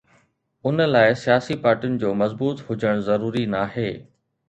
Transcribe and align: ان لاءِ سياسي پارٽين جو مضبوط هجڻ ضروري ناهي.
ان 0.69 0.77
لاءِ 0.93 1.13
سياسي 1.25 1.57
پارٽين 1.67 2.01
جو 2.07 2.17
مضبوط 2.25 2.67
هجڻ 2.71 3.07
ضروري 3.13 3.49
ناهي. 3.57 3.91